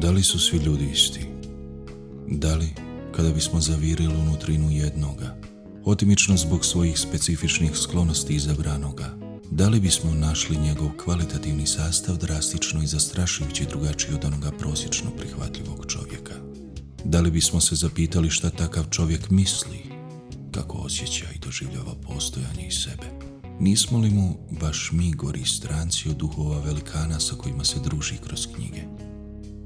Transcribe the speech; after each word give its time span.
Da 0.00 0.10
li 0.10 0.22
su 0.22 0.38
svi 0.38 0.58
ljudi 0.58 0.90
isti? 0.92 1.20
Da 2.28 2.54
li, 2.54 2.68
kada 3.16 3.32
bismo 3.32 3.60
zavirili 3.60 4.14
unutrinu 4.14 4.70
jednoga, 4.70 5.36
otimično 5.84 6.36
zbog 6.36 6.64
svojih 6.64 6.98
specifičnih 6.98 7.76
sklonosti 7.76 8.34
izabranoga, 8.34 9.16
da 9.50 9.68
li 9.68 9.80
bismo 9.80 10.14
našli 10.14 10.56
njegov 10.56 10.90
kvalitativni 11.04 11.66
sastav 11.66 12.16
drastično 12.16 12.82
i 12.82 12.86
zastrašujući 12.86 13.66
drugačiji 13.66 14.14
od 14.14 14.24
onoga 14.24 14.50
prosječno 14.50 15.10
prihvatljivog 15.10 15.86
čovjeka? 15.88 16.34
Da 17.04 17.20
li 17.20 17.30
bismo 17.30 17.60
se 17.60 17.74
zapitali 17.74 18.30
šta 18.30 18.50
takav 18.50 18.84
čovjek 18.90 19.30
misli, 19.30 19.78
kako 20.52 20.78
osjeća 20.78 21.26
i 21.34 21.38
doživljava 21.38 21.94
postojanje 22.02 22.66
i 22.68 22.72
sebe? 22.72 23.06
Nismo 23.58 23.98
li 23.98 24.10
mu 24.10 24.36
baš 24.60 24.90
mi 24.92 25.12
gori 25.12 25.44
stranci 25.44 26.08
od 26.08 26.16
duhova 26.16 26.60
velikana 26.60 27.20
sa 27.20 27.34
kojima 27.34 27.64
se 27.64 27.80
druži 27.84 28.16
kroz 28.26 28.46
knjige? 28.54 29.09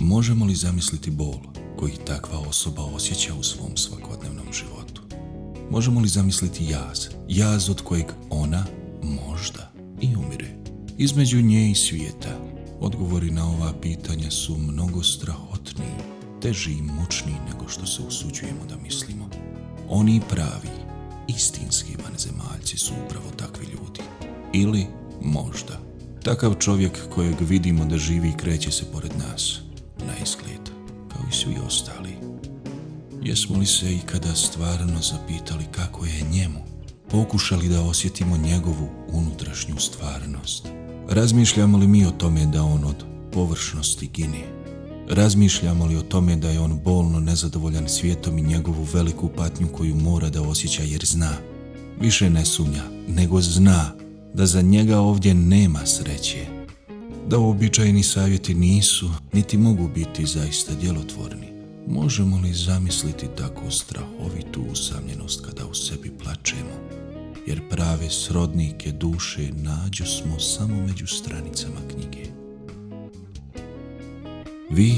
Možemo 0.00 0.44
li 0.44 0.54
zamisliti 0.54 1.10
bol 1.10 1.34
koji 1.78 1.92
takva 2.06 2.38
osoba 2.38 2.82
osjeća 2.82 3.34
u 3.34 3.42
svom 3.42 3.76
svakodnevnom 3.76 4.46
životu? 4.52 5.02
Možemo 5.70 6.00
li 6.00 6.08
zamisliti 6.08 6.64
jaz, 6.64 7.08
jaz 7.28 7.70
od 7.70 7.80
kojeg 7.82 8.06
ona 8.30 8.66
možda 9.02 9.72
i 10.00 10.16
umire? 10.16 10.56
Između 10.98 11.42
nje 11.42 11.70
i 11.70 11.74
svijeta 11.74 12.38
odgovori 12.80 13.30
na 13.30 13.48
ova 13.48 13.72
pitanja 13.82 14.30
su 14.30 14.58
mnogo 14.58 15.02
strahotniji, 15.02 15.94
teži 16.42 16.72
i 16.72 16.82
mučniji 16.82 17.36
nego 17.52 17.68
što 17.68 17.86
se 17.86 18.02
usuđujemo 18.02 18.64
da 18.68 18.76
mislimo. 18.76 19.28
Oni 19.88 20.20
pravi, 20.28 20.70
istinski 21.28 21.96
vanzemaljci 22.04 22.78
su 22.78 22.92
upravo 23.06 23.30
takvi 23.36 23.66
ljudi. 23.66 24.00
Ili 24.52 24.86
možda 25.22 25.80
takav 26.22 26.54
čovjek 26.54 26.98
kojeg 27.14 27.34
vidimo 27.40 27.84
da 27.84 27.98
živi 27.98 28.28
i 28.28 28.36
kreće 28.36 28.70
se 28.70 28.84
pored 28.92 29.12
nas, 29.18 29.63
svi 31.34 31.56
ostali. 31.66 32.10
Jesmo 33.22 33.58
li 33.58 33.66
se 33.66 33.94
ikada 33.94 34.34
stvarno 34.34 35.00
zapitali 35.02 35.64
kako 35.70 36.06
je 36.06 36.26
njemu? 36.32 36.58
Pokušali 37.10 37.68
da 37.68 37.82
osjetimo 37.82 38.36
njegovu 38.36 38.88
unutrašnju 39.12 39.74
stvarnost? 39.78 40.68
Razmišljamo 41.08 41.78
li 41.78 41.86
mi 41.86 42.06
o 42.06 42.10
tome 42.10 42.46
da 42.46 42.62
on 42.62 42.84
od 42.84 43.04
površnosti 43.32 44.06
gine? 44.06 44.44
Razmišljamo 45.10 45.86
li 45.86 45.96
o 45.96 46.02
tome 46.02 46.36
da 46.36 46.50
je 46.50 46.60
on 46.60 46.80
bolno 46.84 47.20
nezadovoljan 47.20 47.88
svijetom 47.88 48.38
i 48.38 48.42
njegovu 48.42 48.86
veliku 48.92 49.28
patnju 49.36 49.68
koju 49.68 49.94
mora 49.94 50.30
da 50.30 50.42
osjeća 50.42 50.82
jer 50.82 51.04
zna? 51.04 51.36
Više 52.00 52.30
ne 52.30 52.44
sumnja, 52.44 52.82
nego 53.08 53.40
zna 53.40 53.92
da 54.34 54.46
za 54.46 54.62
njega 54.62 55.00
ovdje 55.00 55.34
nema 55.34 55.86
sreće 55.86 56.53
da 57.28 57.38
uobičajeni 57.38 58.02
savjeti 58.02 58.54
nisu, 58.54 59.10
niti 59.32 59.58
mogu 59.58 59.88
biti 59.94 60.26
zaista 60.26 60.74
djelotvorni. 60.74 61.46
Možemo 61.88 62.40
li 62.40 62.52
zamisliti 62.52 63.26
tako 63.36 63.70
strahovitu 63.70 64.62
usamljenost 64.72 65.46
kada 65.46 65.66
u 65.66 65.74
sebi 65.74 66.12
plačemo? 66.22 67.04
Jer 67.46 67.68
prave 67.70 68.10
srodnike 68.10 68.92
duše 68.92 69.50
nađu 69.52 70.04
smo 70.06 70.40
samo 70.40 70.86
među 70.86 71.06
stranicama 71.06 71.80
knjige. 71.90 72.28
Vi 74.70 74.94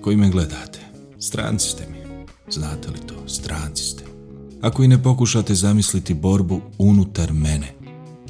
koji 0.00 0.16
me 0.16 0.30
gledate, 0.30 0.78
stranci 1.18 1.68
ste 1.68 1.86
mi. 1.90 2.24
Znate 2.52 2.88
li 2.88 2.98
to? 3.06 3.28
Stranci 3.28 3.84
ste. 3.84 4.04
Ako 4.60 4.82
i 4.82 4.88
ne 4.88 5.02
pokušate 5.02 5.54
zamisliti 5.54 6.14
borbu 6.14 6.60
unutar 6.78 7.32
mene, 7.32 7.74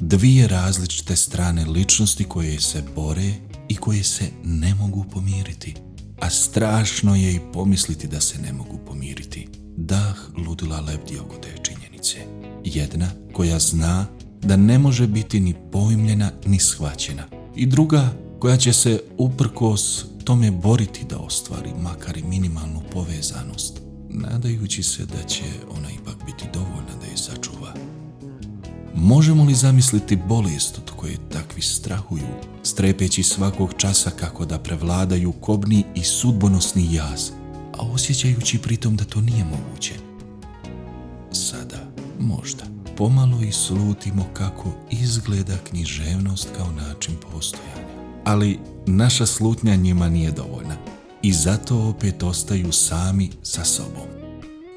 dvije 0.00 0.48
različite 0.48 1.16
strane 1.16 1.64
ličnosti 1.64 2.24
koje 2.24 2.60
se 2.60 2.82
bore 2.96 3.32
i 3.68 3.76
koje 3.76 4.04
se 4.04 4.30
ne 4.44 4.74
mogu 4.74 5.04
pomiriti. 5.12 5.74
A 6.20 6.30
strašno 6.30 7.16
je 7.16 7.34
i 7.34 7.40
pomisliti 7.52 8.08
da 8.08 8.20
se 8.20 8.38
ne 8.38 8.52
mogu 8.52 8.78
pomiriti. 8.86 9.48
Dah 9.76 10.16
ludila 10.46 10.80
lebdi 10.80 11.18
oko 11.18 11.36
te 11.36 11.54
činjenice. 11.62 12.16
Jedna 12.64 13.10
koja 13.32 13.58
zna 13.58 14.06
da 14.42 14.56
ne 14.56 14.78
može 14.78 15.06
biti 15.06 15.40
ni 15.40 15.54
pojmljena 15.72 16.32
ni 16.46 16.58
shvaćena. 16.58 17.26
I 17.56 17.66
druga 17.66 18.12
koja 18.38 18.56
će 18.56 18.72
se 18.72 19.02
uprkos 19.18 20.04
tome 20.24 20.50
boriti 20.50 21.04
da 21.10 21.18
ostvari 21.18 21.70
makar 21.82 22.16
i 22.16 22.22
minimalnu 22.22 22.82
povezanost, 22.92 23.80
nadajući 24.08 24.82
se 24.82 25.06
da 25.06 25.22
će 25.28 25.44
ona 25.70 25.90
ipak 25.90 26.16
biti 26.26 26.44
dovoljna 26.52 26.94
da 27.00 27.06
je 27.06 27.16
sačuva. 27.16 27.89
Možemo 29.02 29.44
li 29.44 29.54
zamisliti 29.54 30.16
bolest 30.16 30.78
od 30.78 30.90
koje 30.96 31.16
takvi 31.32 31.62
strahuju, 31.62 32.26
strepeći 32.62 33.22
svakog 33.22 33.74
časa 33.76 34.10
kako 34.10 34.44
da 34.44 34.58
prevladaju 34.58 35.32
kobni 35.32 35.84
i 35.94 36.02
sudbonosni 36.02 36.94
jaz, 36.94 37.30
a 37.78 37.82
osjećajući 37.82 38.58
pritom 38.58 38.96
da 38.96 39.04
to 39.04 39.20
nije 39.20 39.44
moguće? 39.44 39.94
Sada, 41.32 41.90
možda, 42.18 42.64
pomalo 42.96 43.42
i 43.42 43.52
slutimo 43.52 44.26
kako 44.32 44.72
izgleda 44.90 45.56
književnost 45.70 46.48
kao 46.56 46.72
način 46.72 47.14
postojanja. 47.32 47.86
Ali 48.24 48.58
naša 48.86 49.26
slutnja 49.26 49.76
njima 49.76 50.08
nije 50.08 50.30
dovoljna 50.30 50.76
i 51.22 51.32
zato 51.32 51.88
opet 51.88 52.22
ostaju 52.22 52.72
sami 52.72 53.30
sa 53.42 53.64
sobom. 53.64 54.06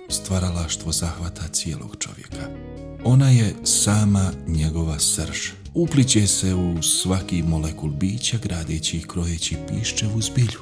Stvaralaštvo 0.09 0.91
zahvata 0.91 1.47
cijelog 1.47 1.95
čovjeka 1.99 2.72
ona 3.05 3.29
je 3.29 3.55
sama 3.63 4.31
njegova 4.47 4.99
srž. 4.99 5.37
Upliće 5.73 6.27
se 6.27 6.55
u 6.55 6.81
svaki 6.81 7.43
molekul 7.43 7.89
bića 7.89 8.37
gradeći 8.43 8.97
i 8.97 9.01
krojeći 9.01 9.57
piščevu 9.69 10.21
zbilju. 10.21 10.59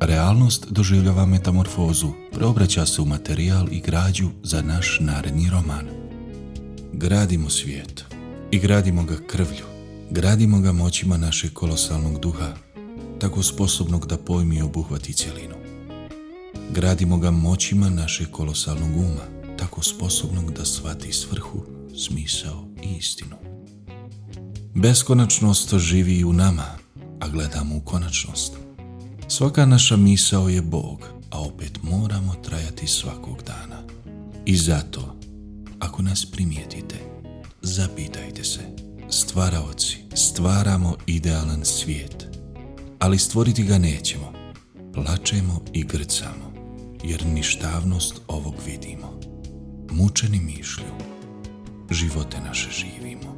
Realnost 0.00 0.66
doživljava 0.70 1.26
metamorfozu, 1.26 2.12
preobraća 2.32 2.86
se 2.86 3.02
u 3.02 3.04
materijal 3.04 3.68
i 3.72 3.80
građu 3.80 4.30
za 4.42 4.62
naš 4.62 4.98
naredni 5.00 5.50
roman. 5.50 5.86
Gradimo 6.92 7.50
svijet 7.50 8.04
i 8.50 8.58
gradimo 8.58 9.04
ga 9.04 9.16
krvlju, 9.26 9.64
gradimo 10.10 10.60
ga 10.60 10.72
moćima 10.72 11.16
našeg 11.16 11.52
kolosalnog 11.52 12.20
duha, 12.20 12.54
tako 13.20 13.42
sposobnog 13.42 14.06
da 14.06 14.16
pojmi 14.16 14.56
i 14.56 14.62
obuhvati 14.62 15.12
cjelinu. 15.12 15.54
Gradimo 16.70 17.18
ga 17.18 17.30
moćima 17.30 17.90
našeg 17.90 18.30
kolosalnog 18.30 18.96
uma, 18.96 19.43
tako 19.64 19.82
sposobnog 19.82 20.52
da 20.52 20.64
shvati 20.64 21.12
svrhu, 21.12 21.64
smisao 21.96 22.68
i 22.82 22.96
istinu. 22.96 23.36
Beskonačnost 24.74 25.74
živi 25.78 26.24
u 26.24 26.32
nama, 26.32 26.78
a 27.20 27.28
gledamo 27.28 27.76
u 27.76 27.80
konačnost. 27.80 28.52
Svaka 29.28 29.66
naša 29.66 29.96
misao 29.96 30.48
je 30.48 30.62
Bog, 30.62 31.08
a 31.30 31.40
opet 31.40 31.78
moramo 31.82 32.34
trajati 32.34 32.86
svakog 32.86 33.42
dana. 33.46 33.82
I 34.44 34.56
zato, 34.56 35.16
ako 35.78 36.02
nas 36.02 36.26
primijetite, 36.26 36.96
zapitajte 37.62 38.44
se, 38.44 38.60
stvaraoci, 39.10 39.96
stvaramo 40.14 40.96
idealan 41.06 41.64
svijet, 41.64 42.26
ali 42.98 43.18
stvoriti 43.18 43.62
ga 43.62 43.78
nećemo. 43.78 44.32
Plačemo 44.94 45.60
i 45.72 45.84
grcamo, 45.84 46.52
jer 47.04 47.26
ništavnost 47.26 48.20
ovog 48.28 48.54
vidimo 48.66 49.33
mučeni 49.94 50.40
mišlju, 50.40 50.94
živote 51.90 52.40
naše 52.40 52.70
živimo. 52.70 53.33